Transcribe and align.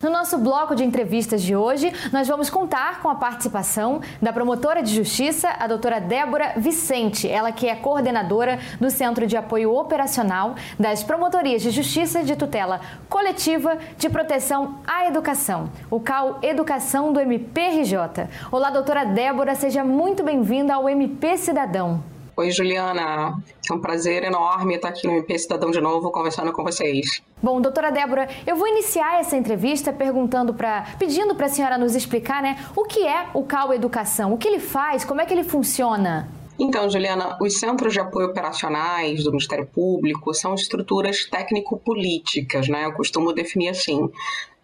No 0.00 0.10
nosso 0.10 0.38
bloco 0.38 0.76
de 0.76 0.84
entrevistas 0.84 1.42
de 1.42 1.56
hoje, 1.56 1.92
nós 2.12 2.28
vamos 2.28 2.48
contar 2.48 3.02
com 3.02 3.08
a 3.08 3.16
participação 3.16 4.00
da 4.22 4.32
promotora 4.32 4.80
de 4.80 4.94
justiça, 4.94 5.48
a 5.58 5.66
doutora 5.66 6.00
Débora 6.00 6.52
Vicente, 6.56 7.28
ela 7.28 7.50
que 7.50 7.66
é 7.66 7.74
coordenadora 7.74 8.60
do 8.80 8.90
Centro 8.90 9.26
de 9.26 9.36
Apoio 9.36 9.74
Operacional 9.74 10.54
das 10.78 11.02
Promotorias 11.02 11.62
de 11.62 11.72
Justiça 11.72 12.22
de 12.22 12.36
Tutela 12.36 12.80
Coletiva 13.08 13.76
de 13.96 14.08
Proteção 14.08 14.78
à 14.86 15.08
Educação, 15.08 15.68
o 15.90 15.98
CAL 15.98 16.38
Educação 16.44 17.12
do 17.12 17.18
MPRJ. 17.18 18.28
Olá, 18.52 18.70
doutora 18.70 19.04
Débora, 19.04 19.56
seja 19.56 19.82
muito 19.82 20.22
bem-vinda 20.22 20.74
ao 20.74 20.88
MP 20.88 21.36
Cidadão. 21.36 22.17
Oi, 22.38 22.52
Juliana. 22.52 23.42
É 23.68 23.74
um 23.74 23.80
prazer 23.80 24.22
enorme 24.22 24.76
estar 24.76 24.90
aqui 24.90 25.08
no 25.08 25.12
MP 25.12 25.36
Cidadão 25.36 25.72
de 25.72 25.80
novo 25.80 26.12
conversando 26.12 26.52
com 26.52 26.62
vocês. 26.62 27.20
Bom, 27.42 27.60
doutora 27.60 27.90
Débora, 27.90 28.28
eu 28.46 28.54
vou 28.54 28.68
iniciar 28.68 29.18
essa 29.18 29.36
entrevista 29.36 29.92
perguntando 29.92 30.54
para, 30.54 30.86
pedindo 31.00 31.34
para 31.34 31.46
a 31.46 31.48
senhora 31.48 31.76
nos 31.76 31.96
explicar, 31.96 32.40
né, 32.40 32.64
o 32.76 32.84
que 32.84 33.04
é 33.04 33.26
o 33.34 33.42
CAU 33.42 33.74
Educação, 33.74 34.32
o 34.32 34.38
que 34.38 34.46
ele 34.46 34.60
faz, 34.60 35.04
como 35.04 35.20
é 35.20 35.26
que 35.26 35.34
ele 35.34 35.42
funciona. 35.42 36.28
Então, 36.56 36.88
Juliana, 36.88 37.36
os 37.40 37.58
centros 37.58 37.92
de 37.92 37.98
apoio 37.98 38.28
operacionais 38.28 39.24
do 39.24 39.32
Ministério 39.32 39.66
Público 39.66 40.32
são 40.32 40.54
estruturas 40.54 41.24
técnico-políticas, 41.24 42.68
né? 42.68 42.84
Eu 42.84 42.92
costumo 42.92 43.32
definir 43.32 43.70
assim. 43.70 44.08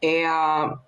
É, 0.00 0.24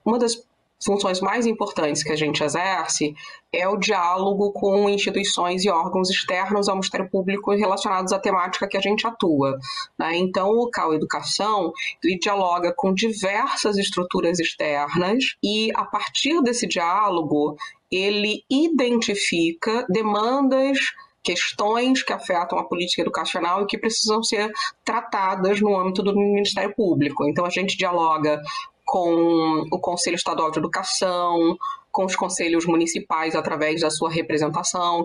uma 0.04 0.20
das 0.20 0.36
funções 0.84 1.20
mais 1.20 1.46
importantes 1.46 2.02
que 2.02 2.12
a 2.12 2.16
gente 2.16 2.42
exerce 2.42 3.14
é 3.52 3.66
o 3.68 3.76
diálogo 3.76 4.52
com 4.52 4.88
instituições 4.88 5.64
e 5.64 5.70
órgãos 5.70 6.10
externos 6.10 6.68
ao 6.68 6.76
Ministério 6.76 7.08
Público 7.08 7.54
relacionados 7.54 8.12
à 8.12 8.18
temática 8.18 8.68
que 8.68 8.76
a 8.76 8.80
gente 8.80 9.06
atua. 9.06 9.58
Né? 9.98 10.16
Então, 10.16 10.50
o 10.50 10.70
CAU 10.70 10.94
Educação 10.94 11.72
ele 12.04 12.18
dialoga 12.18 12.72
com 12.76 12.92
diversas 12.92 13.78
estruturas 13.78 14.38
externas 14.38 15.36
e, 15.42 15.70
a 15.74 15.84
partir 15.84 16.42
desse 16.42 16.66
diálogo, 16.66 17.56
ele 17.90 18.44
identifica 18.50 19.86
demandas 19.88 20.78
questões 21.22 22.04
que 22.04 22.12
afetam 22.12 22.56
a 22.56 22.64
política 22.64 23.02
educacional 23.02 23.62
e 23.62 23.66
que 23.66 23.76
precisam 23.76 24.22
ser 24.22 24.52
tratadas 24.84 25.60
no 25.60 25.76
âmbito 25.76 26.00
do 26.00 26.14
Ministério 26.14 26.72
Público. 26.72 27.28
Então, 27.28 27.44
a 27.44 27.50
gente 27.50 27.76
dialoga 27.76 28.40
com 28.86 29.64
o 29.70 29.80
Conselho 29.80 30.14
Estadual 30.14 30.50
de 30.50 30.58
Educação, 30.58 31.58
com 31.90 32.04
os 32.04 32.14
conselhos 32.14 32.64
municipais 32.64 33.34
através 33.34 33.80
da 33.80 33.90
sua 33.90 34.10
representação. 34.10 35.04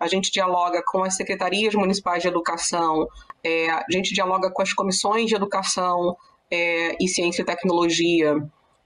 A 0.00 0.08
gente 0.08 0.32
dialoga 0.32 0.82
com 0.84 1.04
as 1.04 1.14
secretarias 1.14 1.74
municipais 1.74 2.22
de 2.22 2.28
educação, 2.28 3.06
é, 3.44 3.70
a 3.70 3.84
gente 3.90 4.12
dialoga 4.12 4.50
com 4.50 4.62
as 4.62 4.72
comissões 4.72 5.26
de 5.26 5.36
educação 5.36 6.16
é, 6.50 6.96
e 7.00 7.06
ciência 7.06 7.42
e 7.42 7.44
tecnologia 7.44 8.34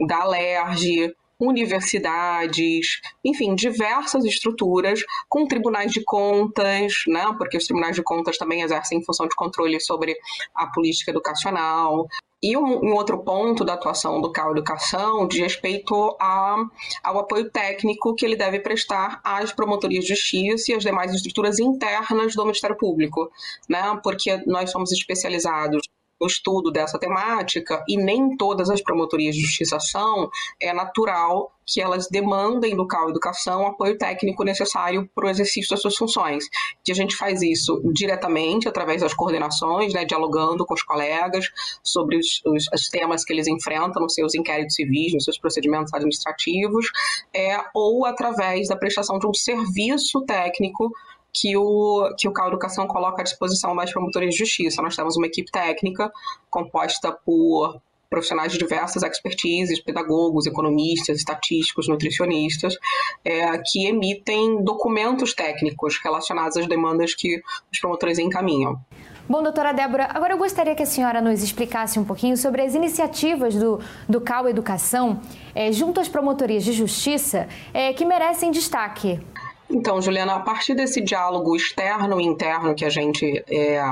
da 0.07 0.25
LERJ, 0.25 1.15
universidades, 1.39 3.01
enfim, 3.25 3.55
diversas 3.55 4.25
estruturas 4.25 5.01
com 5.29 5.47
tribunais 5.47 5.93
de 5.93 6.03
contas, 6.03 6.95
né? 7.07 7.25
Porque 7.37 7.59
os 7.59 7.65
tribunais 7.67 7.95
de 7.95 8.03
contas 8.03 8.39
também 8.39 8.63
exercem 8.63 9.05
função 9.05 9.27
de 9.29 9.37
controle 9.37 9.79
sobre 9.81 10.17
a 10.55 10.67
política 10.69 11.11
educacional. 11.11 12.07
E 12.43 12.57
um, 12.57 12.85
um, 12.85 12.95
outro 12.95 13.19
ponto 13.25 13.65
da 13.65 13.75
atuação 13.75 14.21
do 14.21 14.31
CAU 14.31 14.53
Educação 14.53 15.27
diz 15.27 15.41
respeito 15.41 16.17
a, 16.21 16.57
ao 17.03 17.19
apoio 17.19 17.51
técnico 17.51 18.15
que 18.15 18.27
ele 18.27 18.37
deve 18.37 18.61
prestar 18.61 19.21
às 19.25 19.53
promotorias 19.53 20.05
de 20.05 20.11
justiça 20.11 20.71
e 20.71 20.75
às 20.75 20.83
demais 20.83 21.15
estruturas 21.15 21.59
internas 21.59 22.35
do 22.35 22.45
Ministério 22.45 22.77
Público, 22.77 23.31
né? 23.69 23.99
porque 24.03 24.37
nós 24.47 24.71
somos 24.71 24.93
especializados 24.93 25.83
no 26.21 26.27
estudo 26.27 26.71
dessa 26.71 26.99
temática, 26.99 27.83
e 27.89 27.97
nem 27.97 28.37
todas 28.37 28.71
as 28.71 28.83
promotorias 28.83 29.35
de 29.35 29.43
justiça 29.43 29.79
são, 29.81 30.29
é 30.61 30.73
natural 30.73 31.53
que 31.67 31.81
elas 31.81 32.07
demandem 32.09 32.77
do 32.77 32.87
CAU 32.87 33.11
Educação 33.11 33.63
o 33.63 33.67
apoio 33.67 33.99
técnico 33.99 34.45
necessário 34.45 35.11
para 35.13 35.27
o 35.27 35.29
exercício 35.29 35.71
das 35.71 35.83
suas 35.83 35.97
funções. 35.97 36.45
E 36.87 36.93
a 36.93 36.95
gente 36.95 37.17
faz 37.17 37.43
isso 37.43 37.83
diretamente 37.93 38.69
através 38.69 39.03
das 39.03 39.13
coordenações, 39.13 39.93
né, 39.93 40.05
dialogando 40.05 40.65
com 40.65 40.75
os 40.75 40.83
colegas 40.83 41.51
sobre 41.83 42.17
os, 42.17 42.41
os, 42.47 42.67
os, 42.73 42.89
temas 42.89 43.25
que 43.25 43.33
eles 43.33 43.49
enfrentam 43.49 44.01
nos 44.01 44.15
seus 44.15 44.35
inquéritos 44.35 44.77
civis, 44.77 45.13
nos 45.13 45.25
seus 45.25 45.39
procedimentos 45.39 45.93
administrativos, 45.93 46.87
é, 47.35 47.59
ou 47.75 48.07
através 48.07 48.69
da 48.69 48.77
prestação 48.77 49.19
de 49.19 49.27
um 49.27 49.35
serviço 49.35 50.25
técnico 50.25 50.93
que 51.39 51.57
o, 51.57 52.15
que 52.19 52.29
o 52.29 52.33
CAU 52.33 52.49
Educação 52.49 52.87
coloca 52.87 53.21
à 53.21 53.25
disposição 53.25 53.77
das 53.77 53.93
promotorias 53.93 54.35
de 54.35 54.39
justiça. 54.39 54.81
Nós 54.81 54.97
temos 54.97 55.17
uma 55.17 55.27
equipe 55.27 55.51
técnica 55.51 56.11
composta 56.51 57.13
por 57.13 57.81
profissionais 58.09 58.53
de 58.53 58.59
diversas 58.59 59.03
expertises, 59.03 59.81
pedagogos, 59.81 60.47
economistas, 60.47 61.19
estatísticos, 61.19 61.89
nutricionistas, 61.89 62.77
é, 63.25 63.59
que 63.59 63.87
emitem 63.87 64.63
documentos 64.63 65.35
técnicos 65.35 65.99
relacionados 66.03 66.57
às 66.57 66.67
demandas 66.67 67.15
que 67.15 67.43
os 67.71 67.79
promotores 67.79 68.19
encaminham. 68.19 68.81
Bom, 69.29 69.43
doutora 69.43 69.73
Débora, 69.73 70.09
agora 70.15 70.35
eu 70.35 70.39
gostaria 70.39 70.73
que 70.77 70.85
a 70.85 70.87
senhora 70.87 71.21
nos 71.21 71.43
explicasse 71.43 71.99
um 71.99 72.05
pouquinho 72.05 72.37
sobre 72.37 72.63
as 72.63 72.77
iniciativas 72.77 73.57
do, 73.57 73.81
do 74.09 74.21
CAU 74.21 74.49
Educação 74.49 75.21
é, 75.53 75.73
junto 75.73 75.99
às 75.99 76.09
promotorias 76.09 76.63
de 76.63 76.73
justiça 76.73 77.49
é, 77.75 77.93
que 77.93 78.05
merecem 78.05 78.53
destaque. 78.53 79.21
Então, 79.69 80.01
Juliana, 80.01 80.37
a 80.37 80.41
partir 80.41 80.75
desse 80.75 81.01
diálogo 81.01 81.57
externo 81.57 82.21
e 82.21 82.25
interno 82.25 82.75
que 82.75 82.85
a 82.85 82.91
gente 82.91 83.45
é, 83.49 83.83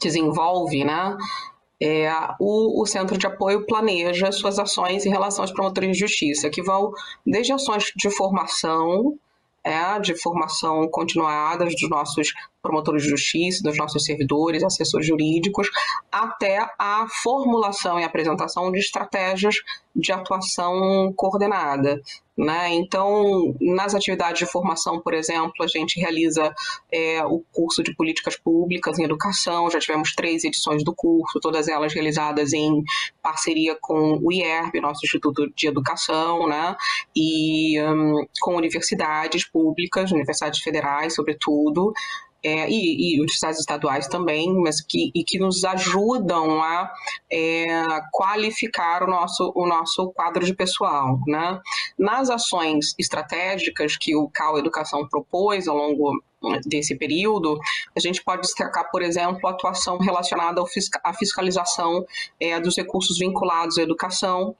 desenvolve, 0.00 0.84
né, 0.84 1.16
é, 1.80 2.10
o, 2.40 2.82
o, 2.82 2.86
Centro 2.86 3.18
de 3.18 3.26
Apoio 3.26 3.66
planeja 3.66 4.32
suas 4.32 4.58
ações 4.58 5.04
em 5.04 5.10
relação 5.10 5.44
aos 5.44 5.52
promotores 5.52 5.92
de 5.92 5.98
justiça, 5.98 6.48
que 6.48 6.62
vão 6.62 6.90
desde 7.24 7.52
ações 7.52 7.92
de 7.94 8.10
formação, 8.10 9.18
é, 9.62 9.98
de 10.00 10.14
formação 10.20 10.88
continuada 10.88 11.66
dos 11.66 11.90
nossos 11.90 12.32
promotores 12.66 13.02
de 13.02 13.10
justiça, 13.10 13.62
dos 13.62 13.76
nossos 13.76 14.04
servidores, 14.04 14.62
assessores 14.62 15.06
jurídicos, 15.06 15.68
até 16.10 16.58
a 16.78 17.06
formulação 17.22 17.98
e 17.98 18.04
apresentação 18.04 18.70
de 18.70 18.78
estratégias 18.78 19.56
de 19.96 20.12
atuação 20.12 21.12
coordenada. 21.16 22.00
Né? 22.36 22.74
Então, 22.74 23.54
nas 23.62 23.94
atividades 23.94 24.40
de 24.40 24.52
formação, 24.52 25.00
por 25.00 25.14
exemplo, 25.14 25.54
a 25.62 25.66
gente 25.66 25.98
realiza 25.98 26.54
é, 26.92 27.24
o 27.24 27.42
curso 27.50 27.82
de 27.82 27.96
políticas 27.96 28.36
públicas 28.36 28.98
em 28.98 29.04
educação, 29.04 29.70
já 29.70 29.78
tivemos 29.78 30.14
três 30.14 30.44
edições 30.44 30.84
do 30.84 30.94
curso, 30.94 31.40
todas 31.40 31.66
elas 31.66 31.94
realizadas 31.94 32.52
em 32.52 32.84
parceria 33.22 33.74
com 33.80 34.20
o 34.22 34.30
IERB, 34.30 34.82
nosso 34.82 35.06
Instituto 35.06 35.50
de 35.56 35.66
Educação, 35.66 36.46
né? 36.46 36.76
e 37.16 37.80
um, 37.82 38.26
com 38.42 38.54
universidades 38.54 39.48
públicas, 39.48 40.12
universidades 40.12 40.60
federais, 40.60 41.14
sobretudo, 41.14 41.94
é, 42.46 42.70
e, 42.70 43.14
e 43.14 43.16
universidades 43.16 43.58
estaduais 43.58 44.06
também, 44.06 44.54
mas 44.62 44.80
que, 44.80 45.10
e 45.12 45.24
que 45.24 45.36
nos 45.36 45.64
ajudam 45.64 46.62
a 46.62 46.88
é, 47.28 47.66
qualificar 48.12 49.02
o 49.02 49.08
nosso, 49.08 49.52
o 49.56 49.66
nosso 49.66 50.12
quadro 50.12 50.44
de 50.44 50.54
pessoal. 50.54 51.18
Né? 51.26 51.60
Nas 51.98 52.30
ações 52.30 52.94
estratégicas 52.96 53.96
que 53.96 54.14
o 54.14 54.28
CAU 54.28 54.58
Educação 54.58 55.08
propôs 55.08 55.66
ao 55.66 55.76
longo 55.76 56.12
desse 56.64 56.96
período, 56.96 57.58
a 57.96 57.98
gente 57.98 58.22
pode 58.22 58.42
destacar, 58.42 58.88
por 58.92 59.02
exemplo, 59.02 59.40
a 59.44 59.50
atuação 59.50 59.98
relacionada 59.98 60.62
à 61.02 61.12
fiscalização 61.12 62.06
é, 62.38 62.60
dos 62.60 62.76
recursos 62.76 63.18
vinculados 63.18 63.76
à 63.76 63.82
educação, 63.82 64.54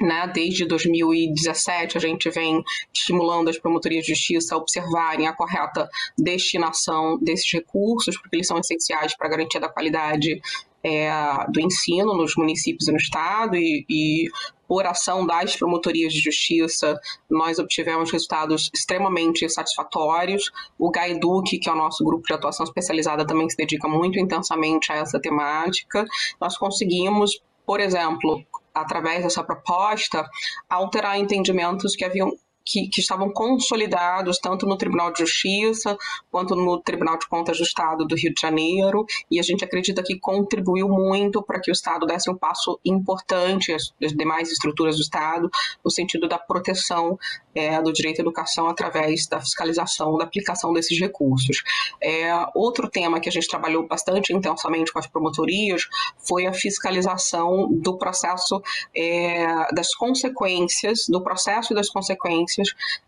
né, 0.00 0.30
desde 0.34 0.64
2017, 0.64 1.96
a 1.96 2.00
gente 2.00 2.30
vem 2.30 2.62
estimulando 2.92 3.48
as 3.48 3.58
promotorias 3.58 4.04
de 4.04 4.14
justiça 4.14 4.54
a 4.54 4.58
observarem 4.58 5.26
a 5.26 5.32
correta 5.32 5.88
destinação 6.16 7.18
desses 7.20 7.50
recursos, 7.52 8.16
porque 8.16 8.36
eles 8.36 8.46
são 8.46 8.58
essenciais 8.58 9.16
para 9.16 9.26
a 9.26 9.30
garantia 9.30 9.60
da 9.60 9.68
qualidade 9.68 10.40
é, 10.84 11.10
do 11.48 11.60
ensino 11.60 12.14
nos 12.14 12.34
municípios 12.36 12.88
e 12.88 12.92
no 12.92 12.98
estado, 12.98 13.56
e, 13.56 13.84
e 13.88 14.28
por 14.66 14.86
ação 14.86 15.26
das 15.26 15.54
promotorias 15.54 16.12
de 16.12 16.20
justiça, 16.20 16.98
nós 17.30 17.58
obtivemos 17.58 18.10
resultados 18.10 18.70
extremamente 18.74 19.48
satisfatórios. 19.48 20.50
O 20.78 20.90
GAIDUC, 20.90 21.58
que 21.58 21.68
é 21.68 21.72
o 21.72 21.76
nosso 21.76 22.02
grupo 22.02 22.26
de 22.26 22.32
atuação 22.32 22.64
especializada, 22.64 23.26
também 23.26 23.48
se 23.50 23.56
dedica 23.56 23.86
muito 23.86 24.18
intensamente 24.18 24.90
a 24.90 24.96
essa 24.96 25.20
temática. 25.20 26.06
Nós 26.40 26.56
conseguimos, 26.56 27.42
por 27.66 27.80
exemplo, 27.80 28.42
através 28.74 29.22
dessa 29.22 29.44
proposta, 29.44 30.28
alterar 30.68 31.18
entendimentos 31.18 31.94
que 31.94 32.04
haviam 32.04 32.30
que, 32.64 32.88
que, 32.88 33.00
estavam 33.00 33.30
consolidados 33.32 34.38
tanto 34.38 34.66
no 34.66 34.76
Tribunal 34.76 35.12
de 35.12 35.20
Justiça 35.20 35.96
quanto 36.30 36.54
no 36.54 36.80
Tribunal 36.80 37.18
de 37.18 37.28
Contas 37.28 37.58
do 37.58 37.64
Estado 37.64 38.04
do 38.06 38.14
Rio 38.14 38.32
de 38.34 38.40
Janeiro, 38.40 39.04
e 39.30 39.38
a 39.38 39.42
gente 39.42 39.64
acredita 39.64 40.02
que 40.02 40.18
contribuiu 40.18 40.88
muito 40.88 41.42
para 41.42 41.60
que 41.60 41.70
o 41.70 41.72
Estado 41.72 42.06
desse 42.06 42.30
um 42.30 42.36
passo 42.36 42.78
importante 42.84 43.72
às 43.72 43.92
demais 44.12 44.50
estruturas 44.50 44.96
do 44.96 45.02
Estado, 45.02 45.50
no 45.84 45.90
sentido 45.90 46.28
da 46.28 46.38
proteção 46.38 47.18
é, 47.54 47.80
do 47.82 47.92
direito 47.92 48.20
à 48.20 48.22
educação 48.22 48.68
através 48.68 49.26
da 49.26 49.40
fiscalização, 49.40 50.16
da 50.16 50.24
aplicação 50.24 50.72
desses 50.72 50.98
recursos. 50.98 51.62
É, 52.00 52.32
outro 52.54 52.88
tema 52.88 53.20
que 53.20 53.28
a 53.28 53.32
gente 53.32 53.48
trabalhou 53.48 53.86
bastante 53.86 54.32
intensamente 54.32 54.92
com 54.92 54.98
as 54.98 55.06
promotorias 55.06 55.82
foi 56.18 56.46
a 56.46 56.52
fiscalização 56.52 57.68
do 57.70 57.98
processo, 57.98 58.62
é, 58.94 59.72
das 59.74 59.94
consequências, 59.94 61.06
do 61.08 61.22
processo 61.22 61.72
e 61.72 61.76
das 61.76 61.88
consequências 61.88 62.51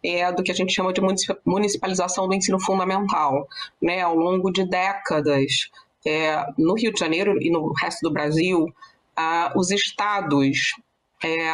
é, 0.03 0.31
do 0.33 0.43
que 0.43 0.53
a 0.53 0.55
gente 0.55 0.73
chama 0.73 0.93
de 0.93 1.01
municipalização 1.45 2.29
do 2.29 2.35
ensino 2.35 2.61
fundamental. 2.61 3.47
Né? 3.81 4.01
Ao 4.01 4.17
longo 4.17 4.51
de 4.51 4.65
décadas, 4.69 5.71
é, 6.07 6.45
no 6.59 6.75
Rio 6.75 6.93
de 6.93 7.01
Janeiro 7.01 7.37
e 7.41 7.51
no 7.51 7.73
resto 7.73 8.01
do 8.03 8.13
Brasil, 8.13 8.67
ah, 9.17 9.53
os 9.57 9.71
estados 9.71 10.73
é, 11.23 11.51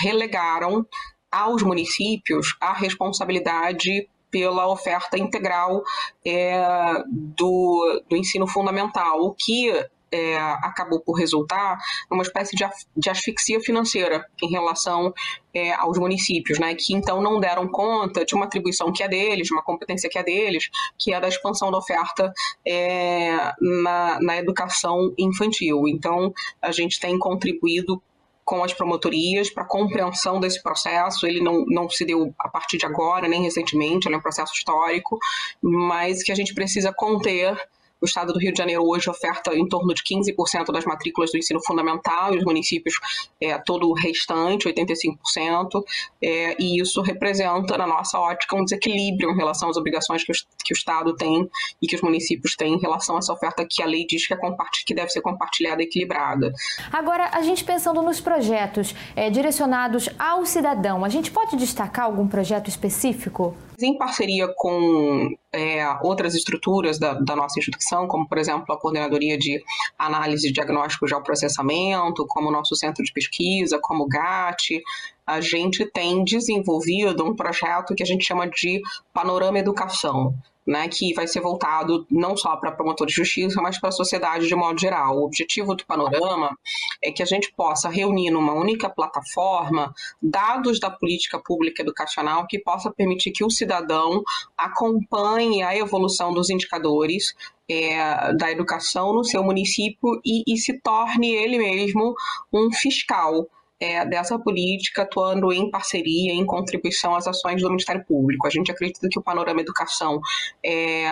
relegaram 0.00 0.86
aos 1.30 1.62
municípios 1.62 2.56
a 2.60 2.72
responsabilidade 2.72 4.08
pela 4.30 4.66
oferta 4.68 5.18
integral 5.18 5.82
é, 6.24 6.62
do, 7.06 8.02
do 8.08 8.16
ensino 8.16 8.46
fundamental, 8.46 9.20
o 9.20 9.34
que 9.34 9.72
é, 10.10 10.36
acabou 10.36 11.00
por 11.00 11.14
resultar 11.14 11.78
numa 12.10 12.22
espécie 12.22 12.56
de, 12.56 12.64
de 12.96 13.10
asfixia 13.10 13.60
financeira 13.60 14.26
em 14.42 14.50
relação 14.50 15.12
é, 15.54 15.72
aos 15.72 15.98
municípios, 15.98 16.58
né, 16.58 16.74
que 16.74 16.94
então 16.94 17.20
não 17.20 17.40
deram 17.40 17.66
conta 17.68 18.24
de 18.24 18.34
uma 18.34 18.44
atribuição 18.46 18.92
que 18.92 19.02
é 19.02 19.08
deles, 19.08 19.48
de 19.48 19.52
uma 19.52 19.62
competência 19.62 20.08
que 20.08 20.18
é 20.18 20.22
deles, 20.22 20.68
que 20.98 21.12
é 21.12 21.20
da 21.20 21.28
expansão 21.28 21.70
da 21.70 21.78
oferta 21.78 22.32
é, 22.66 23.52
na, 23.60 24.18
na 24.20 24.36
educação 24.36 25.12
infantil. 25.18 25.88
Então, 25.88 26.32
a 26.60 26.70
gente 26.72 27.00
tem 27.00 27.18
contribuído 27.18 28.02
com 28.48 28.64
as 28.64 28.72
promotorias 28.72 29.50
para 29.50 29.62
compreensão 29.62 30.40
desse 30.40 30.62
processo. 30.62 31.26
Ele 31.26 31.38
não, 31.38 31.66
não 31.66 31.86
se 31.90 32.02
deu 32.06 32.34
a 32.38 32.48
partir 32.48 32.78
de 32.78 32.86
agora, 32.86 33.28
nem 33.28 33.42
recentemente, 33.42 34.08
ele 34.08 34.14
é 34.14 34.18
um 34.18 34.22
processo 34.22 34.54
histórico, 34.54 35.18
mas 35.60 36.22
que 36.22 36.32
a 36.32 36.34
gente 36.34 36.54
precisa 36.54 36.90
conter 36.90 37.54
o 38.00 38.04
estado 38.04 38.32
do 38.32 38.38
Rio 38.38 38.52
de 38.52 38.58
Janeiro 38.58 38.82
hoje 38.84 39.10
oferta 39.10 39.54
em 39.54 39.66
torno 39.68 39.92
de 39.92 40.02
15% 40.02 40.72
das 40.72 40.84
matrículas 40.84 41.30
do 41.30 41.38
ensino 41.38 41.60
fundamental 41.64 42.34
e 42.34 42.38
os 42.38 42.44
municípios 42.44 42.94
é, 43.40 43.58
todo 43.58 43.88
o 43.88 43.94
restante, 43.94 44.68
85%, 44.68 45.82
é, 46.22 46.56
e 46.60 46.80
isso 46.80 47.00
representa, 47.02 47.76
na 47.76 47.86
nossa 47.86 48.18
ótica, 48.18 48.56
um 48.56 48.64
desequilíbrio 48.64 49.30
em 49.30 49.36
relação 49.36 49.68
às 49.68 49.76
obrigações 49.76 50.24
que 50.24 50.32
o, 50.32 50.34
que 50.64 50.72
o 50.72 50.76
Estado 50.76 51.14
tem 51.14 51.48
e 51.82 51.86
que 51.86 51.96
os 51.96 52.02
municípios 52.02 52.54
têm 52.54 52.74
em 52.74 52.80
relação 52.80 53.16
a 53.16 53.18
essa 53.18 53.32
oferta 53.32 53.66
que 53.68 53.82
a 53.82 53.86
lei 53.86 54.06
diz 54.06 54.26
que, 54.26 54.34
é 54.34 54.38
que 54.86 54.94
deve 54.94 55.10
ser 55.10 55.20
compartilhada 55.20 55.82
e 55.82 55.86
equilibrada. 55.86 56.52
Agora, 56.92 57.30
a 57.32 57.42
gente 57.42 57.64
pensando 57.64 58.02
nos 58.02 58.20
projetos 58.20 58.94
é, 59.16 59.30
direcionados 59.30 60.08
ao 60.18 60.44
cidadão, 60.46 61.04
a 61.04 61.08
gente 61.08 61.30
pode 61.30 61.56
destacar 61.56 62.04
algum 62.06 62.26
projeto 62.26 62.68
específico? 62.68 63.56
em 63.80 63.96
parceria 63.96 64.48
com 64.56 65.36
é, 65.52 65.82
outras 66.02 66.34
estruturas 66.34 66.98
da, 66.98 67.14
da, 67.14 67.34
nossa 67.34 67.58
instituição, 67.58 68.06
como, 68.06 68.28
por 68.28 68.38
exemplo, 68.38 68.74
a 68.74 68.78
Coordenadoria 68.78 69.38
de 69.38 69.62
Análise, 69.98 70.52
Diagnóstico 70.52 71.06
e 71.06 71.08
Geoprocessamento, 71.08 72.26
como 72.28 72.48
o 72.48 72.52
nosso 72.52 72.76
Centro 72.76 73.02
de 73.02 73.12
Pesquisa, 73.12 73.78
como 73.82 74.04
o 74.04 74.08
GAT, 74.08 74.82
a 75.26 75.40
gente 75.40 75.86
tem 75.86 76.24
desenvolvido 76.24 77.24
um 77.24 77.34
projeto 77.34 77.94
que 77.94 78.02
a 78.02 78.06
gente 78.06 78.24
chama 78.24 78.48
de 78.48 78.80
Panorama 79.12 79.58
Educação 79.58 80.34
né, 80.68 80.86
que 80.86 81.14
vai 81.14 81.26
ser 81.26 81.40
voltado 81.40 82.06
não 82.10 82.36
só 82.36 82.54
para 82.56 82.70
promotores 82.70 83.14
de 83.14 83.16
justiça, 83.16 83.58
mas 83.62 83.80
para 83.80 83.88
a 83.88 83.92
sociedade 83.92 84.46
de 84.46 84.54
modo 84.54 84.78
geral. 84.78 85.16
O 85.16 85.24
objetivo 85.24 85.74
do 85.74 85.86
panorama 85.86 86.54
é 87.02 87.10
que 87.10 87.22
a 87.22 87.26
gente 87.26 87.50
possa 87.56 87.88
reunir 87.88 88.30
numa 88.30 88.52
única 88.52 88.90
plataforma 88.90 89.94
dados 90.20 90.78
da 90.78 90.90
política 90.90 91.38
pública 91.42 91.80
educacional 91.80 92.46
que 92.46 92.58
possa 92.58 92.92
permitir 92.92 93.30
que 93.30 93.42
o 93.42 93.50
cidadão 93.50 94.22
acompanhe 94.58 95.62
a 95.62 95.74
evolução 95.74 96.34
dos 96.34 96.50
indicadores 96.50 97.34
é, 97.66 98.34
da 98.34 98.50
educação 98.50 99.14
no 99.14 99.24
seu 99.24 99.42
município 99.42 100.20
e, 100.22 100.42
e 100.46 100.58
se 100.58 100.78
torne 100.80 101.32
ele 101.32 101.56
mesmo 101.56 102.14
um 102.52 102.70
fiscal 102.70 103.48
é, 103.80 104.04
dessa 104.04 104.38
política 104.38 105.02
atuando 105.02 105.52
em 105.52 105.70
parceria, 105.70 106.32
em 106.32 106.44
contribuição 106.44 107.14
às 107.14 107.26
ações 107.26 107.62
do 107.62 107.68
Ministério 107.68 108.04
Público. 108.04 108.46
A 108.46 108.50
gente 108.50 108.70
acredita 108.70 109.08
que 109.10 109.18
o 109.18 109.22
panorama 109.22 109.60
educação 109.60 110.20
é, 110.64 111.06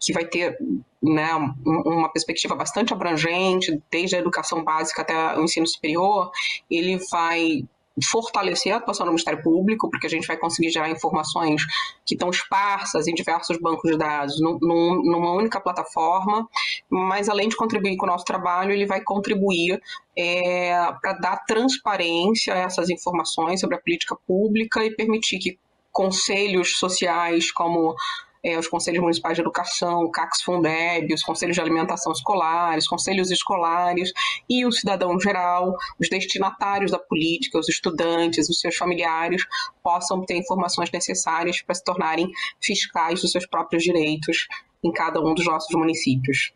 que 0.00 0.12
vai 0.12 0.24
ter 0.24 0.56
né, 1.02 1.28
uma 1.64 2.10
perspectiva 2.10 2.54
bastante 2.56 2.92
abrangente, 2.92 3.80
desde 3.90 4.16
a 4.16 4.18
educação 4.18 4.64
básica 4.64 5.02
até 5.02 5.38
o 5.38 5.44
ensino 5.44 5.66
superior, 5.66 6.30
ele 6.70 6.98
vai 7.10 7.64
fortalecer 8.10 8.72
a 8.72 8.76
atuação 8.76 9.04
do 9.04 9.10
Ministério 9.10 9.42
Público, 9.42 9.90
porque 9.90 10.06
a 10.06 10.10
gente 10.10 10.26
vai 10.26 10.36
conseguir 10.36 10.70
gerar 10.70 10.90
informações 10.90 11.62
que 12.06 12.14
estão 12.14 12.30
esparsas 12.30 13.06
em 13.06 13.14
diversos 13.14 13.58
bancos 13.58 13.90
de 13.90 13.98
dados 13.98 14.40
num, 14.40 14.58
numa 14.60 15.32
única 15.32 15.60
plataforma, 15.60 16.48
mas 16.88 17.28
além 17.28 17.48
de 17.48 17.56
contribuir 17.56 17.96
com 17.96 18.06
o 18.06 18.08
nosso 18.08 18.24
trabalho, 18.24 18.72
ele 18.72 18.86
vai 18.86 19.02
contribuir 19.02 19.80
é, 20.16 20.72
para 21.00 21.14
dar 21.14 21.44
transparência 21.46 22.54
a 22.54 22.58
essas 22.58 22.90
informações 22.90 23.60
sobre 23.60 23.76
a 23.76 23.80
política 23.80 24.16
pública 24.26 24.84
e 24.84 24.94
permitir 24.94 25.38
que 25.38 25.58
conselhos 25.92 26.78
sociais 26.78 27.50
como 27.50 27.94
é, 28.42 28.58
os 28.58 28.68
conselhos 28.68 29.00
municipais 29.00 29.34
de 29.36 29.42
educação, 29.42 30.04
o 30.04 30.10
CACS 30.10 30.42
Fundeb, 30.42 31.12
os 31.12 31.22
conselhos 31.22 31.54
de 31.54 31.60
alimentação 31.60 32.12
escolares, 32.12 32.88
conselhos 32.88 33.30
escolares 33.30 34.12
e 34.48 34.64
o 34.64 34.72
cidadão 34.72 35.18
geral, 35.20 35.76
os 35.98 36.08
destinatários 36.08 36.90
da 36.90 36.98
política, 36.98 37.58
os 37.58 37.68
estudantes, 37.68 38.48
os 38.48 38.60
seus 38.60 38.76
familiares, 38.76 39.42
possam 39.82 40.24
ter 40.24 40.36
informações 40.36 40.90
necessárias 40.90 41.60
para 41.62 41.74
se 41.74 41.84
tornarem 41.84 42.30
fiscais 42.60 43.20
dos 43.20 43.32
seus 43.32 43.46
próprios 43.46 43.82
direitos 43.82 44.48
em 44.82 44.92
cada 44.92 45.20
um 45.20 45.34
dos 45.34 45.44
nossos 45.44 45.74
municípios. 45.76 46.52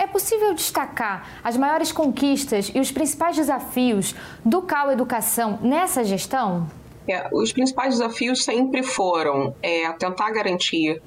É 0.00 0.06
possível 0.06 0.54
destacar 0.54 1.40
as 1.42 1.56
maiores 1.56 1.90
conquistas 1.90 2.70
e 2.72 2.78
os 2.78 2.92
principais 2.92 3.34
desafios 3.34 4.14
do 4.44 4.62
CAU 4.62 4.92
Educação 4.92 5.58
nessa 5.60 6.04
gestão? 6.04 6.68
É, 7.08 7.28
os 7.32 7.52
principais 7.52 7.94
desafios 7.94 8.44
sempre 8.44 8.82
foram 8.82 9.54
é, 9.62 9.90
tentar 9.92 10.30
garantir 10.30 11.00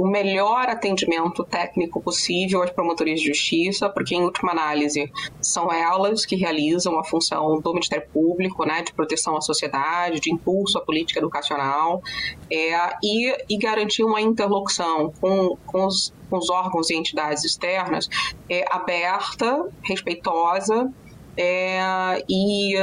o 0.00 0.06
melhor 0.06 0.66
atendimento 0.66 1.44
técnico 1.44 2.00
possível 2.00 2.62
às 2.62 2.70
promotorias 2.70 3.20
de 3.20 3.26
justiça, 3.26 3.86
porque, 3.90 4.14
em 4.14 4.22
última 4.22 4.52
análise, 4.52 5.12
são 5.42 5.70
elas 5.70 6.24
que 6.24 6.36
realizam 6.36 6.98
a 6.98 7.04
função 7.04 7.60
do 7.60 7.72
Ministério 7.74 8.08
Público, 8.10 8.64
né, 8.64 8.80
de 8.82 8.94
proteção 8.94 9.36
à 9.36 9.42
sociedade, 9.42 10.18
de 10.18 10.32
impulso 10.32 10.78
à 10.78 10.80
política 10.80 11.20
educacional, 11.20 12.02
é, 12.50 12.96
e, 13.04 13.36
e 13.46 13.58
garantir 13.58 14.02
uma 14.02 14.22
interlocução 14.22 15.12
com, 15.20 15.58
com, 15.66 15.86
os, 15.86 16.14
com 16.30 16.38
os 16.38 16.48
órgãos 16.48 16.88
e 16.88 16.94
entidades 16.94 17.44
externas 17.44 18.08
é, 18.48 18.64
aberta, 18.70 19.68
respeitosa 19.82 20.90
é, 21.36 22.24
e 22.26 22.74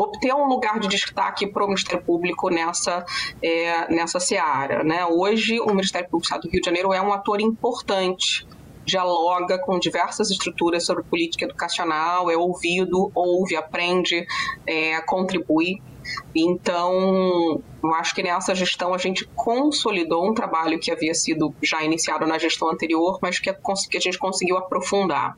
obter 0.00 0.34
um 0.34 0.46
lugar 0.46 0.78
de 0.78 0.88
destaque 0.88 1.46
para 1.46 1.64
o 1.64 1.66
Ministério 1.66 2.02
Público 2.02 2.48
nessa, 2.48 3.04
é, 3.42 3.92
nessa 3.92 4.18
seara. 4.18 4.82
Né? 4.82 5.04
Hoje, 5.04 5.60
o 5.60 5.68
Ministério 5.74 6.08
Público 6.08 6.22
do 6.22 6.24
Estado 6.24 6.42
do 6.42 6.50
Rio 6.50 6.60
de 6.60 6.66
Janeiro 6.66 6.92
é 6.92 7.00
um 7.00 7.12
ator 7.12 7.40
importante 7.40 8.46
dialoga 8.82 9.58
com 9.58 9.78
diversas 9.78 10.30
estruturas 10.30 10.84
sobre 10.84 11.04
política 11.04 11.44
educacional, 11.44 12.30
é 12.30 12.36
ouvido, 12.36 13.12
ouve, 13.14 13.54
aprende, 13.54 14.26
é, 14.66 15.00
contribui. 15.02 15.80
Então, 16.34 17.62
eu 17.82 17.94
acho 17.94 18.14
que 18.14 18.22
nessa 18.22 18.54
gestão 18.54 18.92
a 18.92 18.98
gente 18.98 19.24
consolidou 19.36 20.28
um 20.28 20.34
trabalho 20.34 20.80
que 20.80 20.90
havia 20.90 21.14
sido 21.14 21.54
já 21.62 21.84
iniciado 21.84 22.26
na 22.26 22.38
gestão 22.38 22.68
anterior, 22.70 23.18
mas 23.22 23.38
que 23.38 23.50
a, 23.50 24.00
gente 24.00 24.18
conseguiu 24.18 24.56
aprofundar. 24.56 25.36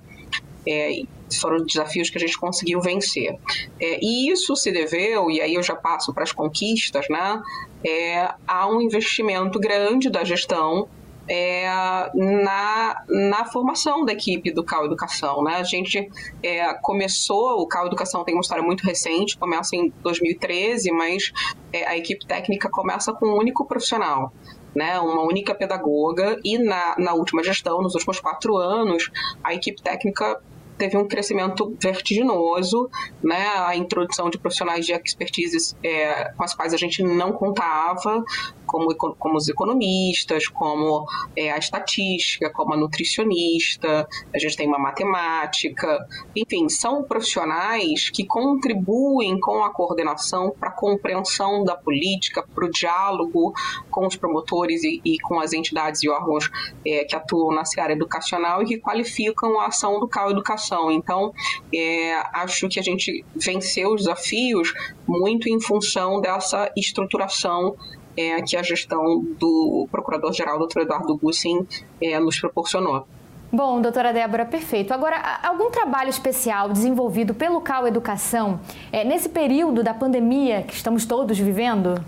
É, 0.67 1.03
foram 1.39 1.65
desafios 1.65 2.11
que 2.11 2.19
a 2.19 2.21
gente 2.21 2.39
conseguiu 2.39 2.81
vencer. 2.81 3.39
É, 3.81 3.99
e 4.03 4.31
isso 4.31 4.55
se 4.57 4.71
deveu, 4.71 5.31
e 5.31 5.41
aí 5.41 5.55
eu 5.55 5.63
já 5.63 5.75
passo 5.75 6.13
para 6.13 6.23
as 6.23 6.33
conquistas, 6.33 7.07
né, 7.09 7.43
é, 7.85 8.35
a 8.47 8.69
um 8.69 8.81
investimento 8.81 9.59
grande 9.59 10.11
da 10.11 10.25
gestão 10.25 10.89
é, 11.29 11.67
na, 12.15 13.05
na 13.09 13.45
formação 13.47 14.05
da 14.05 14.13
equipe 14.13 14.51
do 14.51 14.65
Cal 14.65 14.85
Educação. 14.85 15.43
Né? 15.43 15.57
A 15.57 15.63
gente 15.63 16.11
é, 16.43 16.75
começou, 16.75 17.61
o 17.61 17.67
Cal 17.67 17.87
Educação 17.87 18.25
tem 18.25 18.35
uma 18.35 18.41
história 18.41 18.63
muito 18.63 18.85
recente, 18.85 19.37
começa 19.39 19.77
em 19.77 19.93
2013, 20.03 20.91
mas 20.93 21.33
é, 21.73 21.87
a 21.87 21.97
equipe 21.97 22.27
técnica 22.27 22.69
começa 22.69 23.13
com 23.13 23.27
um 23.27 23.39
único 23.39 23.65
profissional. 23.67 24.33
Né, 24.75 24.99
uma 25.01 25.21
única 25.21 25.55
pedagoga, 25.55 26.41
e 26.43 26.57
na, 26.57 26.95
na 26.97 27.13
última 27.13 27.45
gestão, 27.45 27.83
nos 27.83 27.95
últimos 27.95 28.19
quatro 28.21 28.57
anos, 28.57 29.11
a 29.45 29.53
equipe 29.53 29.83
técnica 29.83 30.41
teve 30.79 30.97
um 30.97 31.07
crescimento 31.07 31.77
vertiginoso, 31.81 32.89
né? 33.23 33.47
A 33.67 33.77
introdução 33.77 34.31
de 34.31 34.39
profissionais 34.39 34.85
de 34.87 34.93
expertise 34.93 35.77
é, 35.83 36.33
com 36.37 36.45
as 36.45 36.55
quais 36.55 36.75
a 36.75 36.77
gente 36.77 37.03
não 37.03 37.33
contava, 37.33 38.25
como, 38.73 38.95
como 38.97 39.37
os 39.37 39.49
economistas, 39.49 40.49
como 40.49 41.07
é, 41.37 41.53
a 41.53 41.59
estatística, 41.59 42.51
como 42.51 42.73
a 42.73 42.77
nutricionista, 42.77 44.09
a 44.35 44.39
gente 44.39 44.57
tem 44.57 44.67
uma 44.67 44.79
matemática, 44.79 45.99
enfim, 46.35 46.71
são 46.71 47.05
profissionais 47.05 48.09
que 48.09 48.25
contribuem 48.25 49.39
com 49.39 49.63
a 49.63 49.71
coordenação 49.71 50.55
para 50.59 50.71
a 50.71 50.73
compreensão 50.73 51.63
da 51.65 51.77
política, 51.77 52.43
para 52.43 52.65
o 52.65 52.71
diálogo 52.71 53.53
com 53.91 54.07
os 54.07 54.17
promotores 54.17 54.83
e, 54.83 55.03
e, 55.05 55.19
com 55.19 55.39
as 55.39 55.53
entidades 55.53 56.03
e 56.03 56.09
órgãos 56.09 56.51
é, 56.87 57.05
que 57.05 57.15
atuam 57.15 57.55
na 57.55 57.67
seara 57.67 57.93
educacional 57.93 58.63
e 58.63 58.67
que 58.67 58.79
qualificam 58.79 59.61
a 59.61 59.67
ação 59.67 60.01
do 60.01 60.09
CAU 60.09 60.31
Educação. 60.31 60.91
Então, 60.91 61.35
é, 61.75 62.15
acho 62.33 62.69
que 62.69 62.81
a 62.81 62.83
gente 62.83 63.23
venceu 63.35 63.93
os 63.93 64.03
desafios 64.03 64.73
muito 65.07 65.49
em 65.49 65.61
função 65.61 66.21
dessa 66.23 66.73
estruturação 66.75 67.77
é, 68.17 68.41
que 68.43 68.57
a 68.57 68.63
gestão 68.63 69.25
do 69.39 69.87
Procurador-Geral, 69.91 70.59
doutor 70.59 70.83
Eduardo 70.83 71.17
Gussin, 71.17 71.67
é, 72.01 72.19
nos 72.19 72.39
proporcionou. 72.39 73.07
Bom, 73.53 73.83
doutora 73.83 74.15
Débora, 74.15 74.47
perfeito. 74.47 74.95
Agora, 74.95 75.41
algum 75.43 75.71
trabalho 75.71 76.09
especial 76.09 76.71
desenvolvido 76.71 77.35
pelo 77.35 77.61
CAU 77.61 77.87
Educação 77.87 78.61
é, 78.91 79.05
nesse 79.05 79.29
período 79.29 79.83
da 79.83 79.93
pandemia 79.93 80.63
que 80.63 80.73
estamos 80.73 81.05
todos 81.05 81.39
vivendo? 81.39 82.03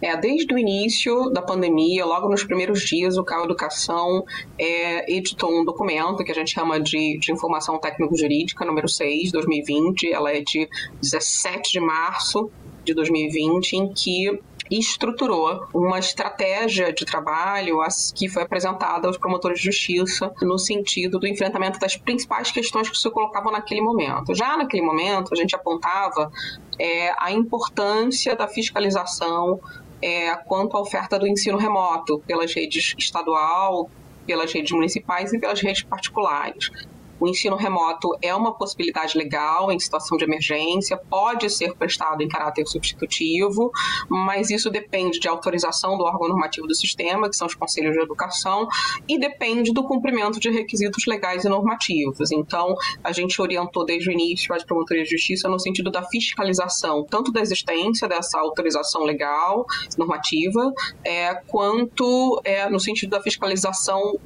É, 0.00 0.16
desde 0.16 0.54
o 0.54 0.56
início 0.56 1.30
da 1.30 1.42
pandemia, 1.42 2.06
logo 2.06 2.28
nos 2.28 2.44
primeiros 2.44 2.82
dias, 2.82 3.18
o 3.18 3.24
CAU 3.24 3.44
Educação 3.44 4.24
é, 4.56 5.12
editou 5.12 5.50
um 5.50 5.64
documento 5.64 6.22
que 6.22 6.30
a 6.30 6.34
gente 6.34 6.52
chama 6.52 6.78
de, 6.78 7.18
de 7.18 7.32
Informação 7.32 7.76
Técnico-Jurídica, 7.78 8.64
número 8.64 8.88
6, 8.88 9.32
2020. 9.32 10.12
Ela 10.12 10.30
é 10.30 10.40
de 10.40 10.68
17 11.02 11.72
de 11.72 11.80
março 11.80 12.48
de 12.88 12.94
2020, 12.94 13.72
em 13.74 13.92
que 13.92 14.40
estruturou 14.70 15.66
uma 15.74 15.98
estratégia 15.98 16.92
de 16.92 17.04
trabalho 17.04 17.78
que 18.14 18.28
foi 18.28 18.42
apresentada 18.42 19.06
aos 19.06 19.16
promotores 19.16 19.58
de 19.58 19.66
justiça 19.66 20.32
no 20.42 20.58
sentido 20.58 21.18
do 21.18 21.26
enfrentamento 21.26 21.78
das 21.78 21.96
principais 21.96 22.50
questões 22.50 22.88
que 22.88 22.96
se 22.96 23.10
colocavam 23.10 23.52
naquele 23.52 23.80
momento. 23.80 24.34
Já 24.34 24.56
naquele 24.56 24.82
momento, 24.82 25.32
a 25.32 25.36
gente 25.36 25.54
apontava 25.54 26.30
é, 26.78 27.12
a 27.18 27.32
importância 27.32 28.36
da 28.36 28.46
fiscalização 28.46 29.60
é, 30.02 30.34
quanto 30.36 30.76
à 30.76 30.80
oferta 30.80 31.18
do 31.18 31.26
ensino 31.26 31.58
remoto 31.58 32.22
pelas 32.26 32.52
redes 32.54 32.94
estadual, 32.98 33.90
pelas 34.26 34.52
redes 34.52 34.72
municipais 34.72 35.32
e 35.32 35.38
pelas 35.38 35.60
redes 35.60 35.82
particulares. 35.82 36.70
O 37.20 37.26
ensino 37.26 37.56
remoto 37.56 38.16
é 38.22 38.34
uma 38.34 38.52
possibilidade 38.52 39.16
legal 39.16 39.72
em 39.72 39.78
situação 39.78 40.16
de 40.16 40.24
emergência, 40.24 40.96
pode 40.96 41.50
ser 41.50 41.74
prestado 41.74 42.22
em 42.22 42.28
caráter 42.28 42.66
substitutivo, 42.66 43.70
mas 44.08 44.50
isso 44.50 44.70
depende 44.70 45.18
de 45.18 45.28
autorização 45.28 45.96
do 45.96 46.04
órgão 46.04 46.28
normativo 46.28 46.66
do 46.66 46.74
sistema, 46.74 47.28
que 47.28 47.36
são 47.36 47.46
os 47.46 47.54
conselhos 47.54 47.94
de 47.94 48.00
educação, 48.00 48.68
e 49.08 49.18
depende 49.18 49.72
do 49.72 49.82
cumprimento 49.82 50.38
de 50.38 50.50
requisitos 50.50 51.06
legais 51.06 51.44
e 51.44 51.48
normativos. 51.48 52.30
Então, 52.30 52.74
a 53.02 53.12
gente 53.12 53.40
orientou 53.40 53.84
desde 53.84 54.10
o 54.10 54.12
início 54.12 54.54
as 54.54 54.64
promotorias 54.64 55.08
de 55.08 55.16
justiça 55.16 55.48
no 55.48 55.58
sentido 55.58 55.90
da 55.90 56.02
fiscalização, 56.02 57.04
tanto 57.04 57.32
da 57.32 57.40
existência 57.40 58.08
dessa 58.08 58.38
autorização 58.38 59.02
legal, 59.02 59.66
normativa, 59.96 60.72
é, 61.04 61.34
quanto 61.46 62.40
é, 62.44 62.68
no 62.68 62.78
sentido 62.78 63.10
da 63.10 63.22
fiscalização 63.22 64.18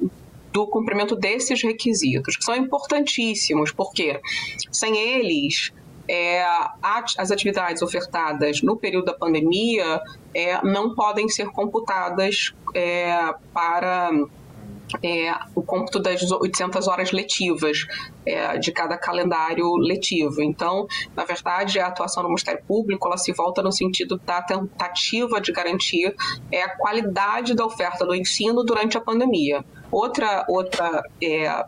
do 0.53 0.67
cumprimento 0.67 1.15
desses 1.15 1.63
requisitos, 1.63 2.37
que 2.37 2.45
são 2.45 2.55
importantíssimos, 2.55 3.71
porque 3.71 4.21
sem 4.71 4.95
eles 4.95 5.73
é, 6.07 6.45
as 7.17 7.31
atividades 7.31 7.81
ofertadas 7.81 8.61
no 8.61 8.77
período 8.77 9.05
da 9.05 9.13
pandemia 9.13 10.01
é, 10.33 10.63
não 10.63 10.93
podem 10.93 11.27
ser 11.27 11.47
computadas 11.47 12.53
é, 12.75 13.33
para 13.51 14.11
é, 15.01 15.33
o 15.55 15.63
cômputo 15.63 15.99
das 15.99 16.21
800 16.29 16.87
horas 16.87 17.11
letivas 17.11 17.87
é, 18.25 18.57
de 18.57 18.71
cada 18.71 18.97
calendário 18.97 19.75
letivo. 19.77 20.41
Então, 20.41 20.85
na 21.15 21.23
verdade, 21.23 21.79
a 21.79 21.87
atuação 21.87 22.21
do 22.21 22.29
Ministério 22.29 22.61
Público 22.67 23.07
ela 23.07 23.17
se 23.17 23.31
volta 23.31 23.63
no 23.63 23.71
sentido 23.71 24.19
da 24.23 24.41
tentativa 24.41 25.39
de 25.39 25.51
garantir 25.51 26.13
é, 26.51 26.61
a 26.61 26.75
qualidade 26.75 27.55
da 27.55 27.65
oferta 27.65 28.05
do 28.05 28.13
ensino 28.13 28.63
durante 28.63 28.97
a 28.97 29.01
pandemia. 29.01 29.63
Outra, 29.93 30.43
outra 30.49 31.03
é, 31.21 31.65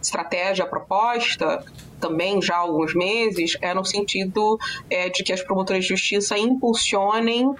estratégia 0.00 0.66
proposta 0.66 1.64
também 1.98 2.42
já 2.42 2.56
há 2.56 2.58
alguns 2.58 2.94
meses 2.94 3.56
é 3.62 3.72
no 3.72 3.82
sentido 3.82 4.58
é, 4.90 5.08
de 5.08 5.24
que 5.24 5.32
as 5.32 5.40
promotoras 5.40 5.84
de 5.84 5.88
justiça 5.88 6.36
impulsionem 6.36 7.54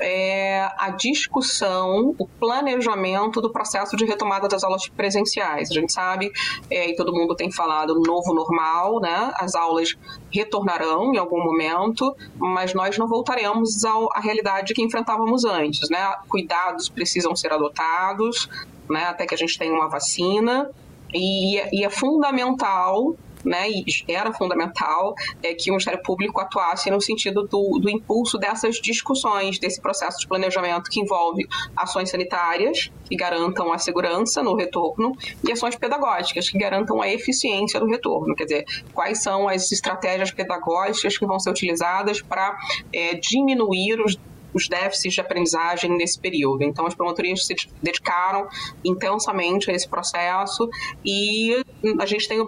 é, 0.00 0.70
a 0.78 0.90
discussão, 0.90 2.14
o 2.18 2.26
planejamento 2.26 3.42
do 3.42 3.50
processo 3.50 3.94
de 3.94 4.06
retomada 4.06 4.48
das 4.48 4.64
aulas 4.64 4.88
presenciais. 4.88 5.70
A 5.70 5.74
gente 5.74 5.92
sabe, 5.92 6.30
é, 6.70 6.90
e 6.90 6.96
todo 6.96 7.12
mundo 7.12 7.34
tem 7.34 7.50
falado, 7.50 8.00
novo 8.00 8.32
normal, 8.32 9.00
né? 9.00 9.32
As 9.36 9.54
aulas 9.54 9.94
retornarão 10.30 11.12
em 11.12 11.18
algum 11.18 11.42
momento, 11.42 12.16
mas 12.36 12.72
nós 12.72 12.96
não 12.96 13.06
voltaremos 13.06 13.84
à 13.84 14.20
realidade 14.20 14.72
que 14.72 14.82
enfrentávamos 14.82 15.44
antes, 15.44 15.90
né? 15.90 16.14
Cuidados 16.28 16.88
precisam 16.88 17.34
ser 17.36 17.52
adotados, 17.52 18.48
né? 18.88 19.04
Até 19.04 19.26
que 19.26 19.34
a 19.34 19.38
gente 19.38 19.58
tenha 19.58 19.72
uma 19.72 19.88
vacina. 19.88 20.70
E, 21.12 21.56
e 21.72 21.84
é 21.84 21.90
fundamental 21.90 23.16
né, 23.44 23.70
e 23.70 23.84
era 24.08 24.32
fundamental 24.32 25.14
é, 25.42 25.54
que 25.54 25.70
o 25.70 25.74
Ministério 25.74 26.02
Público 26.02 26.40
atuasse 26.40 26.90
no 26.90 27.00
sentido 27.00 27.46
do, 27.46 27.78
do 27.80 27.90
impulso 27.90 28.38
dessas 28.38 28.76
discussões, 28.76 29.58
desse 29.58 29.80
processo 29.80 30.18
de 30.18 30.26
planejamento 30.26 30.90
que 30.90 31.00
envolve 31.00 31.46
ações 31.76 32.10
sanitárias, 32.10 32.90
que 33.04 33.16
garantam 33.16 33.72
a 33.72 33.78
segurança 33.78 34.42
no 34.42 34.54
retorno, 34.54 35.12
e 35.46 35.52
ações 35.52 35.76
pedagógicas, 35.76 36.48
que 36.48 36.58
garantam 36.58 37.00
a 37.00 37.08
eficiência 37.08 37.80
do 37.80 37.86
retorno. 37.86 38.34
Quer 38.34 38.44
dizer, 38.44 38.64
quais 38.92 39.22
são 39.22 39.48
as 39.48 39.70
estratégias 39.72 40.30
pedagógicas 40.30 41.16
que 41.16 41.26
vão 41.26 41.38
ser 41.38 41.50
utilizadas 41.50 42.20
para 42.20 42.56
é, 42.92 43.14
diminuir 43.14 44.00
os 44.00 44.18
os 44.52 44.68
déficits 44.68 45.14
de 45.14 45.20
aprendizagem 45.20 45.96
nesse 45.96 46.18
período. 46.18 46.62
Então, 46.62 46.86
as 46.86 46.94
promotorias 46.94 47.46
se 47.46 47.54
dedicaram 47.82 48.48
intensamente 48.84 49.70
a 49.70 49.74
esse 49.74 49.88
processo 49.88 50.68
e 51.04 51.62
a 51.98 52.06
gente 52.06 52.28
tem 52.28 52.40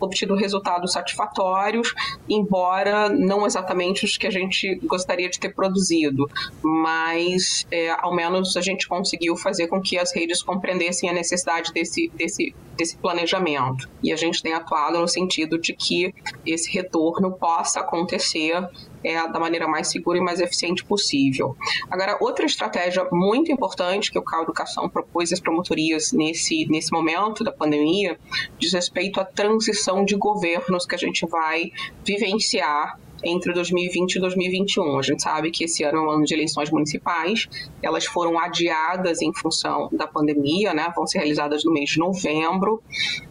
obtido 0.00 0.34
resultados 0.34 0.92
satisfatórios, 0.92 1.94
embora 2.28 3.08
não 3.08 3.46
exatamente 3.46 4.04
os 4.04 4.16
que 4.16 4.26
a 4.26 4.30
gente 4.30 4.76
gostaria 4.84 5.28
de 5.28 5.38
ter 5.38 5.50
produzido, 5.54 6.30
mas 6.62 7.66
é, 7.70 7.90
ao 7.90 8.14
menos 8.14 8.56
a 8.56 8.60
gente 8.60 8.86
conseguiu 8.86 9.36
fazer 9.36 9.66
com 9.66 9.80
que 9.80 9.98
as 9.98 10.14
redes 10.14 10.42
compreendessem 10.42 11.08
a 11.08 11.12
necessidade 11.12 11.72
desse, 11.72 12.10
desse, 12.14 12.54
desse 12.76 12.96
planejamento. 12.96 13.88
E 14.02 14.12
a 14.12 14.16
gente 14.16 14.42
tem 14.42 14.52
atuado 14.52 14.98
no 14.98 15.08
sentido 15.08 15.58
de 15.58 15.74
que 15.74 16.14
esse 16.46 16.70
retorno 16.70 17.32
possa 17.32 17.80
acontecer 17.80 18.54
é, 19.02 19.14
da 19.28 19.38
maneira 19.38 19.66
mais 19.66 19.88
segura 19.88 20.18
e 20.18 20.20
mais 20.20 20.40
eficiente 20.40 20.84
possível. 20.84 21.56
Agora, 21.90 22.18
outra 22.20 22.44
estratégia 22.44 23.06
muito 23.12 23.52
importante 23.52 24.10
que 24.10 24.18
o 24.18 24.22
CAU 24.22 24.42
Educação 24.42 24.88
propôs 24.88 25.32
às 25.32 25.40
promotorias 25.40 26.12
nesse, 26.12 26.66
nesse 26.68 26.92
momento 26.92 27.44
da 27.44 27.52
pandemia 27.52 28.18
diz 28.58 28.72
respeito 28.72 29.20
à 29.20 29.24
transição 29.24 30.04
de 30.04 30.16
governos 30.16 30.86
que 30.86 30.94
a 30.94 30.98
gente 30.98 31.26
vai 31.26 31.70
vivenciar 32.04 32.98
entre 33.24 33.52
2020 33.52 34.16
e 34.16 34.20
2021. 34.20 34.98
A 34.98 35.02
gente 35.02 35.22
sabe 35.22 35.50
que 35.50 35.64
esse 35.64 35.82
ano 35.84 35.98
é 35.98 36.00
um 36.00 36.10
ano 36.10 36.24
de 36.24 36.34
eleições 36.34 36.70
municipais, 36.70 37.48
elas 37.82 38.04
foram 38.04 38.38
adiadas 38.38 39.22
em 39.22 39.32
função 39.34 39.88
da 39.92 40.06
pandemia, 40.06 40.72
né? 40.74 40.92
vão 40.94 41.06
ser 41.06 41.18
realizadas 41.18 41.64
no 41.64 41.72
mês 41.72 41.90
de 41.90 41.98
novembro, 41.98 42.82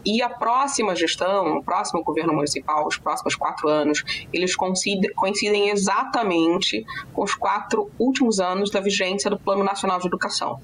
e 0.04 0.22
a 0.22 0.28
próxima 0.28 0.94
gestão, 0.94 1.58
o 1.58 1.62
próximo 1.62 2.02
governo 2.02 2.32
municipal, 2.32 2.86
os 2.86 2.98
próximos 2.98 3.34
quatro 3.34 3.68
anos, 3.68 4.04
eles 4.32 4.54
coincidem 4.56 5.70
exatamente 5.70 6.84
com 7.12 7.22
os 7.22 7.34
quatro 7.34 7.90
últimos 7.98 8.40
anos 8.40 8.70
da 8.70 8.80
vigência 8.80 9.30
do 9.30 9.38
Plano 9.38 9.64
Nacional 9.64 9.98
de 9.98 10.06
Educação. 10.06 10.60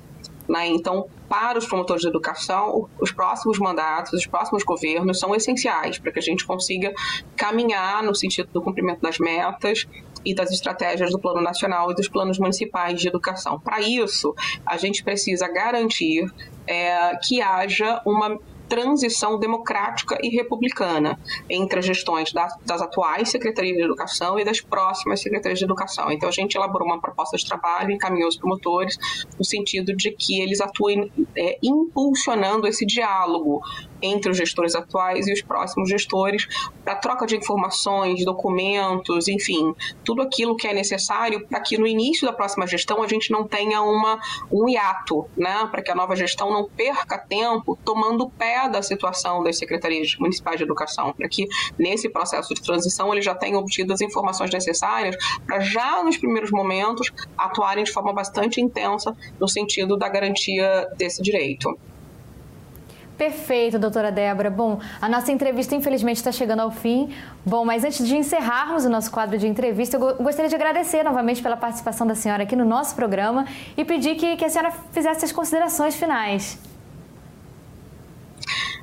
Né? 0.48 0.66
Então, 0.68 1.08
para 1.28 1.58
os 1.58 1.66
promotores 1.66 2.02
de 2.02 2.08
educação, 2.08 2.88
os 3.00 3.10
próximos 3.10 3.58
mandatos, 3.58 4.12
os 4.12 4.26
próximos 4.26 4.62
governos 4.62 5.18
são 5.18 5.34
essenciais 5.34 5.98
para 5.98 6.12
que 6.12 6.18
a 6.18 6.22
gente 6.22 6.46
consiga 6.46 6.92
caminhar 7.36 8.02
no 8.02 8.14
sentido 8.14 8.50
do 8.52 8.62
cumprimento 8.62 9.00
das 9.00 9.18
metas 9.18 9.86
e 10.24 10.34
das 10.34 10.50
estratégias 10.50 11.10
do 11.10 11.18
Plano 11.18 11.40
Nacional 11.40 11.90
e 11.90 11.94
dos 11.94 12.08
planos 12.08 12.38
municipais 12.38 13.00
de 13.00 13.08
educação. 13.08 13.60
Para 13.60 13.80
isso, 13.80 14.34
a 14.66 14.76
gente 14.76 15.04
precisa 15.04 15.46
garantir 15.48 16.30
é, 16.66 17.16
que 17.16 17.42
haja 17.42 18.00
uma 18.06 18.38
transição 18.74 19.38
democrática 19.38 20.18
e 20.20 20.30
republicana 20.30 21.16
entre 21.48 21.78
as 21.78 21.86
gestões 21.86 22.32
das, 22.32 22.52
das 22.66 22.82
atuais 22.82 23.30
secretarias 23.30 23.76
de 23.76 23.84
educação 23.84 24.36
e 24.36 24.44
das 24.44 24.60
próximas 24.60 25.22
secretarias 25.22 25.60
de 25.60 25.64
educação. 25.64 26.10
Então, 26.10 26.28
a 26.28 26.32
gente 26.32 26.56
elaborou 26.56 26.88
uma 26.88 27.00
proposta 27.00 27.36
de 27.36 27.46
trabalho, 27.46 27.92
encaminhou 27.92 28.28
os 28.28 28.36
promotores 28.36 28.98
no 29.38 29.44
sentido 29.44 29.94
de 29.94 30.10
que 30.10 30.40
eles 30.40 30.60
atuem 30.60 31.12
é, 31.36 31.56
impulsionando 31.62 32.66
esse 32.66 32.84
diálogo 32.84 33.62
entre 34.02 34.30
os 34.30 34.36
gestores 34.36 34.74
atuais 34.74 35.26
e 35.26 35.32
os 35.32 35.42
próximos 35.42 35.88
gestores 35.88 36.46
para 36.84 36.94
troca 36.96 37.26
de 37.26 37.36
informações, 37.36 38.24
documentos, 38.24 39.28
enfim, 39.28 39.74
tudo 40.04 40.22
aquilo 40.22 40.56
que 40.56 40.66
é 40.66 40.74
necessário 40.74 41.46
para 41.46 41.60
que 41.60 41.78
no 41.78 41.86
início 41.86 42.26
da 42.26 42.32
próxima 42.32 42.66
gestão 42.66 43.02
a 43.02 43.08
gente 43.08 43.30
não 43.30 43.46
tenha 43.46 43.82
uma, 43.82 44.20
um 44.52 44.68
hiato, 44.68 45.26
né? 45.36 45.66
para 45.70 45.82
que 45.82 45.90
a 45.90 45.94
nova 45.94 46.14
gestão 46.14 46.52
não 46.52 46.68
perca 46.68 47.18
tempo 47.18 47.78
tomando 47.84 48.28
pé 48.30 48.68
da 48.68 48.82
situação 48.82 49.42
das 49.42 49.56
secretarias 49.58 50.16
municipais 50.18 50.58
de 50.58 50.64
educação, 50.64 51.12
para 51.12 51.28
que 51.28 51.46
nesse 51.78 52.08
processo 52.08 52.54
de 52.54 52.62
transição 52.62 53.12
eles 53.12 53.24
já 53.24 53.34
tenham 53.34 53.60
obtido 53.60 53.92
as 53.92 54.00
informações 54.00 54.50
necessárias 54.52 55.16
para 55.46 55.60
já 55.60 56.02
nos 56.02 56.16
primeiros 56.16 56.50
momentos 56.50 57.10
atuarem 57.36 57.84
de 57.84 57.92
forma 57.92 58.12
bastante 58.12 58.60
intensa 58.60 59.16
no 59.40 59.48
sentido 59.48 59.96
da 59.96 60.08
garantia 60.08 60.88
desse 60.96 61.22
direito. 61.22 61.76
Perfeito, 63.16 63.78
doutora 63.78 64.10
Débora. 64.10 64.50
Bom, 64.50 64.80
a 65.00 65.08
nossa 65.08 65.30
entrevista 65.30 65.74
infelizmente 65.74 66.16
está 66.16 66.32
chegando 66.32 66.60
ao 66.60 66.70
fim. 66.70 67.14
Bom, 67.46 67.64
mas 67.64 67.84
antes 67.84 68.04
de 68.06 68.16
encerrarmos 68.16 68.84
o 68.84 68.90
nosso 68.90 69.10
quadro 69.10 69.38
de 69.38 69.46
entrevista, 69.46 69.96
eu 69.96 70.16
gostaria 70.16 70.48
de 70.48 70.54
agradecer 70.54 71.04
novamente 71.04 71.40
pela 71.40 71.56
participação 71.56 72.06
da 72.06 72.16
senhora 72.16 72.42
aqui 72.42 72.56
no 72.56 72.64
nosso 72.64 72.94
programa 72.96 73.46
e 73.76 73.84
pedir 73.84 74.16
que, 74.16 74.36
que 74.36 74.44
a 74.44 74.48
senhora 74.48 74.72
fizesse 74.90 75.24
as 75.24 75.30
considerações 75.30 75.94
finais. 75.94 76.58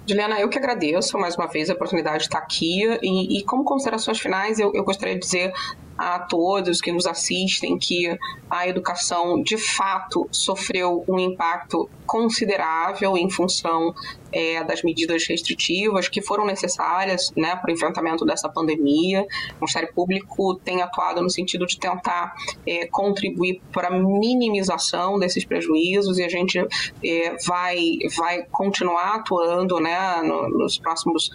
Juliana, 0.07 0.39
eu 0.39 0.49
que 0.49 0.57
agradeço 0.57 1.17
mais 1.17 1.35
uma 1.35 1.47
vez 1.47 1.69
a 1.69 1.73
oportunidade 1.73 2.19
de 2.19 2.23
estar 2.23 2.39
aqui 2.39 2.81
e, 3.01 3.37
e 3.39 3.43
como 3.43 3.63
considerações 3.63 4.19
finais 4.19 4.59
eu, 4.59 4.71
eu 4.73 4.83
gostaria 4.83 5.13
de 5.13 5.21
dizer 5.21 5.53
a 6.01 6.17
todos 6.17 6.81
que 6.81 6.91
nos 6.91 7.05
assistem 7.05 7.77
que 7.77 8.17
a 8.49 8.67
educação 8.67 9.41
de 9.43 9.55
fato 9.55 10.27
sofreu 10.31 11.05
um 11.07 11.19
impacto 11.19 11.87
considerável 12.07 13.15
em 13.15 13.29
função 13.29 13.93
é, 14.31 14.63
das 14.63 14.81
medidas 14.81 15.27
restritivas 15.27 16.09
que 16.09 16.19
foram 16.19 16.43
necessárias 16.43 17.31
né, 17.37 17.55
para 17.55 17.69
o 17.69 17.73
enfrentamento 17.73 18.25
dessa 18.25 18.49
pandemia. 18.49 19.21
O 19.53 19.61
Ministério 19.61 19.93
Público 19.93 20.55
tem 20.55 20.81
atuado 20.81 21.21
no 21.21 21.29
sentido 21.29 21.67
de 21.67 21.77
tentar 21.77 22.33
é, 22.65 22.87
contribuir 22.87 23.61
para 23.71 23.89
a 23.89 23.91
minimização 23.91 25.19
desses 25.19 25.45
prejuízos 25.45 26.17
e 26.17 26.23
a 26.23 26.29
gente 26.29 26.57
é, 26.57 27.35
vai, 27.45 27.79
vai 28.17 28.43
continuar 28.49 29.17
atuando 29.17 29.79
né, 29.79 30.23
no, 30.23 30.49
nos 30.49 30.79
próximos 30.79 31.29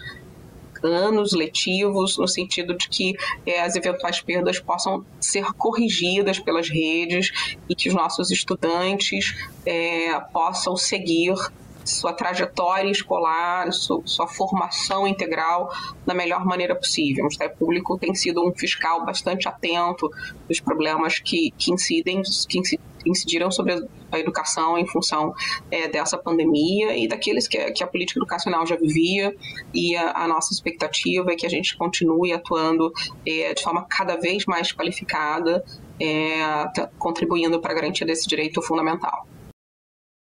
anos 0.83 1.33
letivos, 1.33 2.17
no 2.17 2.27
sentido 2.27 2.75
de 2.75 2.87
que 2.89 3.15
é, 3.45 3.61
as 3.61 3.75
eventuais 3.75 4.21
perdas 4.21 4.59
possam 4.59 5.05
ser 5.19 5.45
corrigidas 5.53 6.39
pelas 6.39 6.69
redes 6.69 7.31
e 7.69 7.75
que 7.75 7.89
os 7.89 7.95
nossos 7.95 8.31
estudantes 8.31 9.35
é, 9.65 10.19
possam 10.31 10.75
seguir 10.75 11.35
sua 11.87 12.13
trajetória 12.13 12.91
escolar, 12.91 13.71
sua, 13.71 14.01
sua, 14.05 14.27
formação 14.27 15.07
integral 15.07 15.71
da 16.05 16.13
melhor 16.13 16.45
maneira 16.45 16.75
possível. 16.75 17.23
O 17.23 17.27
Ministério 17.27 17.55
Público 17.55 17.97
tem 17.97 18.13
sido 18.13 18.45
um 18.45 18.53
fiscal 18.53 19.05
bastante 19.05 19.47
atento 19.47 20.09
dos 20.47 20.59
problemas 20.59 21.19
que, 21.19 21.51
que 21.57 21.71
incidem, 21.71 22.21
que 22.47 22.61
incidiram 23.05 23.49
sobre 23.49 23.81
a 24.11 24.19
educação 24.19 24.77
em 24.77 24.87
função 24.87 25.33
é, 25.71 25.87
dessa 25.87 26.17
pandemia 26.17 26.95
e 26.97 27.07
daqueles 27.07 27.47
que, 27.47 27.71
que, 27.71 27.83
a 27.83 27.87
política 27.87 28.19
educacional 28.19 28.65
já 28.65 28.75
vivia 28.75 29.35
e 29.73 29.95
a, 29.95 30.23
a 30.23 30.27
nossa 30.27 30.53
expectativa 30.53 31.31
é 31.31 31.35
que 31.35 31.45
a 31.45 31.49
gente 31.49 31.77
continue 31.77 32.33
atuando 32.33 32.91
é, 33.25 33.53
de 33.53 33.61
forma 33.61 33.85
cada 33.89 34.15
vez 34.15 34.45
mais 34.45 34.71
qualificada, 34.71 35.63
é, 35.99 36.89
contribuindo 36.97 37.59
para 37.59 37.71
a 37.71 37.75
garantia 37.75 38.05
desse 38.05 38.27
direito 38.27 38.61
fundamental. 38.61 39.27